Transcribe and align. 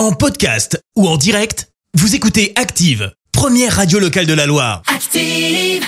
En 0.00 0.12
podcast 0.12 0.82
ou 0.96 1.06
en 1.06 1.18
direct, 1.18 1.68
vous 1.92 2.14
écoutez 2.14 2.54
Active, 2.56 3.12
première 3.32 3.76
radio 3.76 3.98
locale 3.98 4.24
de 4.24 4.32
la 4.32 4.46
Loire. 4.46 4.80
Active. 4.86 5.84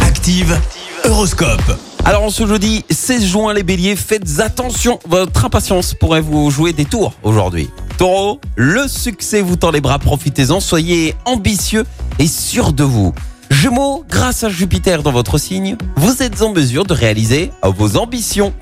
Active, 0.00 0.58
Horoscope. 1.04 1.78
Alors 2.06 2.22
en 2.22 2.30
ce 2.30 2.46
jeudi 2.46 2.86
16 2.88 3.26
juin 3.26 3.52
les 3.52 3.62
béliers, 3.62 3.96
faites 3.96 4.40
attention, 4.40 4.98
votre 5.06 5.44
impatience 5.44 5.92
pourrait 5.92 6.22
vous 6.22 6.50
jouer 6.50 6.72
des 6.72 6.86
tours 6.86 7.12
aujourd'hui. 7.22 7.68
Taureau, 7.98 8.40
le 8.56 8.88
succès 8.88 9.42
vous 9.42 9.56
tend 9.56 9.72
les 9.72 9.82
bras, 9.82 9.98
profitez-en, 9.98 10.58
soyez 10.60 11.14
ambitieux 11.26 11.84
et 12.18 12.28
sûr 12.28 12.72
de 12.72 12.84
vous. 12.84 13.12
Gémeaux, 13.50 14.06
grâce 14.08 14.42
à 14.42 14.48
Jupiter 14.48 15.02
dans 15.02 15.12
votre 15.12 15.36
signe, 15.36 15.76
vous 15.96 16.22
êtes 16.22 16.40
en 16.40 16.54
mesure 16.54 16.84
de 16.86 16.94
réaliser 16.94 17.50
vos 17.62 17.98
ambitions. 17.98 18.54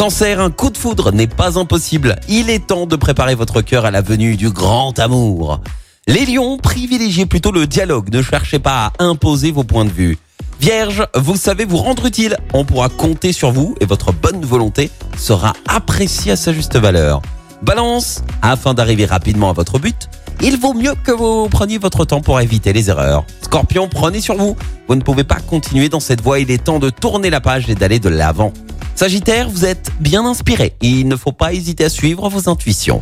Cancer, 0.00 0.40
un 0.40 0.50
coup 0.50 0.70
de 0.70 0.78
foudre 0.78 1.12
n'est 1.12 1.26
pas 1.26 1.58
impossible. 1.58 2.16
Il 2.26 2.48
est 2.48 2.68
temps 2.68 2.86
de 2.86 2.96
préparer 2.96 3.34
votre 3.34 3.60
cœur 3.60 3.84
à 3.84 3.90
la 3.90 4.00
venue 4.00 4.34
du 4.34 4.48
grand 4.48 4.98
amour. 4.98 5.60
Les 6.06 6.24
lions, 6.24 6.56
privilégiez 6.56 7.26
plutôt 7.26 7.52
le 7.52 7.66
dialogue, 7.66 8.10
ne 8.10 8.22
cherchez 8.22 8.58
pas 8.58 8.92
à 8.98 9.04
imposer 9.04 9.50
vos 9.50 9.62
points 9.62 9.84
de 9.84 9.90
vue. 9.90 10.16
Vierge, 10.58 11.06
vous 11.14 11.36
savez 11.36 11.66
vous 11.66 11.76
rendre 11.76 12.06
utile, 12.06 12.38
on 12.54 12.64
pourra 12.64 12.88
compter 12.88 13.34
sur 13.34 13.52
vous 13.52 13.74
et 13.82 13.84
votre 13.84 14.10
bonne 14.10 14.40
volonté 14.40 14.90
sera 15.18 15.52
appréciée 15.68 16.32
à 16.32 16.36
sa 16.36 16.54
juste 16.54 16.78
valeur. 16.78 17.20
Balance, 17.60 18.22
afin 18.40 18.72
d'arriver 18.72 19.04
rapidement 19.04 19.50
à 19.50 19.52
votre 19.52 19.78
but, 19.78 20.08
il 20.40 20.58
vaut 20.58 20.72
mieux 20.72 20.94
que 21.04 21.12
vous 21.12 21.50
preniez 21.50 21.76
votre 21.76 22.06
temps 22.06 22.22
pour 22.22 22.40
éviter 22.40 22.72
les 22.72 22.88
erreurs. 22.88 23.26
Scorpion, 23.42 23.86
prenez 23.86 24.22
sur 24.22 24.36
vous, 24.36 24.56
vous 24.88 24.94
ne 24.94 25.02
pouvez 25.02 25.24
pas 25.24 25.40
continuer 25.40 25.90
dans 25.90 26.00
cette 26.00 26.22
voie, 26.22 26.38
il 26.38 26.50
est 26.50 26.64
temps 26.64 26.78
de 26.78 26.88
tourner 26.88 27.28
la 27.28 27.42
page 27.42 27.68
et 27.68 27.74
d'aller 27.74 27.98
de 27.98 28.08
l'avant. 28.08 28.54
Sagittaire, 29.00 29.48
vous 29.48 29.64
êtes 29.64 29.90
bien 29.98 30.26
inspiré 30.26 30.74
il 30.82 31.08
ne 31.08 31.16
faut 31.16 31.32
pas 31.32 31.54
hésiter 31.54 31.86
à 31.86 31.88
suivre 31.88 32.28
vos 32.28 32.50
intuitions. 32.50 33.00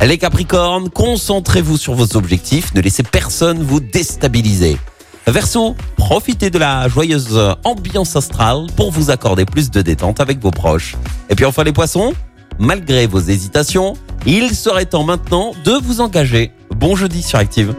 Les 0.00 0.16
Capricornes, 0.16 0.88
concentrez-vous 0.88 1.76
sur 1.76 1.92
vos 1.92 2.16
objectifs, 2.16 2.72
ne 2.72 2.80
laissez 2.80 3.02
personne 3.02 3.62
vous 3.62 3.78
déstabiliser. 3.78 4.78
Verseau, 5.26 5.76
profitez 5.98 6.48
de 6.48 6.58
la 6.58 6.88
joyeuse 6.88 7.38
ambiance 7.62 8.16
astrale 8.16 8.68
pour 8.74 8.90
vous 8.90 9.10
accorder 9.10 9.44
plus 9.44 9.70
de 9.70 9.82
détente 9.82 10.18
avec 10.18 10.40
vos 10.40 10.50
proches. 10.50 10.96
Et 11.28 11.34
puis 11.34 11.44
enfin 11.44 11.62
les 11.62 11.74
poissons, 11.74 12.14
malgré 12.58 13.06
vos 13.06 13.20
hésitations, 13.20 13.92
il 14.24 14.56
serait 14.56 14.86
temps 14.86 15.04
maintenant 15.04 15.52
de 15.66 15.72
vous 15.72 16.00
engager. 16.00 16.52
Bon 16.74 16.96
jeudi 16.96 17.20
sur 17.22 17.38
Active. 17.38 17.74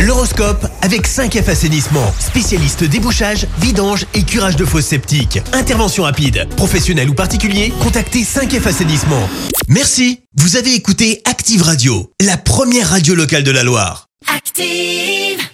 L'horoscope 0.00 0.64
avec 0.80 1.08
5F 1.08 1.50
Assainissement, 1.50 2.12
spécialiste 2.20 2.84
débouchage, 2.84 3.46
vidange 3.60 4.06
et 4.14 4.22
curage 4.22 4.54
de 4.54 4.64
fosses 4.64 4.86
septiques. 4.86 5.40
Intervention 5.52 6.04
rapide, 6.04 6.48
professionnel 6.56 7.10
ou 7.10 7.14
particulier, 7.14 7.72
contactez 7.82 8.22
5F 8.22 8.68
Assainissement. 8.68 9.28
Merci, 9.66 10.20
vous 10.36 10.56
avez 10.56 10.74
écouté 10.74 11.20
Active 11.24 11.62
Radio, 11.62 12.12
la 12.24 12.36
première 12.36 12.90
radio 12.90 13.14
locale 13.14 13.42
de 13.42 13.50
la 13.50 13.64
Loire. 13.64 14.06
Active. 14.32 15.47